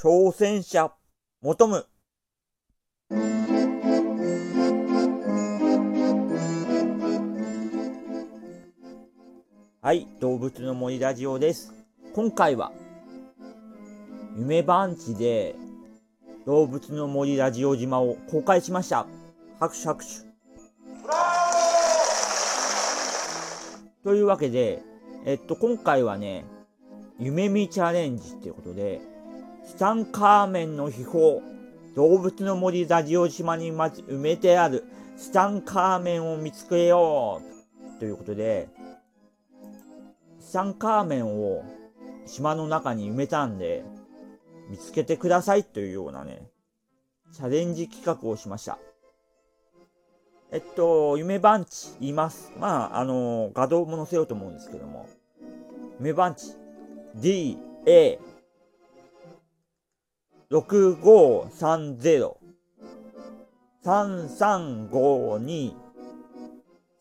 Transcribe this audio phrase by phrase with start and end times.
[0.00, 0.92] 挑戦者
[1.42, 1.84] 求む。
[9.82, 11.74] はい、動物の森ラジオです。
[12.14, 12.70] 今回は、
[14.36, 15.56] 夢番地で
[16.46, 19.04] 動物の森ラジオ島を公開しました。
[19.58, 20.10] 拍手拍手。
[24.04, 24.80] というわけで、
[25.24, 26.44] えっと、今回はね、
[27.18, 29.17] 夢見チャレンジっていうことで、
[29.68, 31.40] ツタンカーメンの秘宝、
[31.94, 34.82] 動物の森ラジオ島に埋めてある
[35.18, 37.42] ツタンカーメンを見つけよ
[37.94, 38.70] うということで、
[40.40, 41.64] ツタンカーメンを
[42.26, 43.84] 島の中に埋めたんで、
[44.70, 46.48] 見つけてくださいというようなね、
[47.34, 48.78] チャレンジ企画をしました。
[50.50, 52.52] えっと、夢番地言います。
[52.58, 55.06] まあ、あの画像も載せようと思うんですけども、
[56.00, 56.56] 夢番地
[57.14, 58.18] D, A,
[60.50, 62.36] 6530
[63.84, 65.74] 3352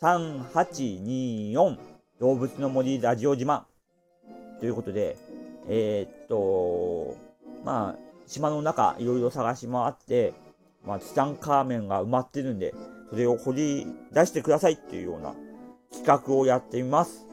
[0.02, 1.78] 3824
[2.20, 3.66] 動物の森ラジオ島
[4.60, 5.18] ということで、
[5.70, 7.16] えー、っと、
[7.64, 10.34] まあ、島の中いろいろ探し回って、
[10.86, 12.74] まあ、ツタンカーメンが埋まってるんで、
[13.10, 15.34] それを掘り出してくださいっていうような
[15.92, 17.26] 企画をやってみます。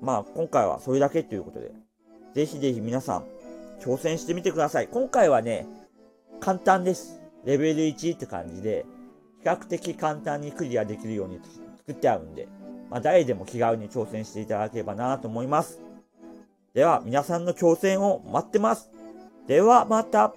[0.00, 1.72] まあ、今回はそれだけということで、
[2.34, 3.24] ぜひぜひ皆さん、
[3.80, 4.88] 挑戦してみてください。
[4.88, 5.66] 今回はね、
[6.38, 7.20] 簡単です。
[7.44, 8.84] レベル1って感じで、
[9.42, 11.40] 比較的簡単にクリアできるように
[11.78, 12.46] 作ってあるんで、
[12.90, 15.80] まあ、誰でも気軽に挑戦していただければなと思います。
[16.74, 18.90] では、皆さんの挑戦を待ってます。
[19.46, 20.34] では、また。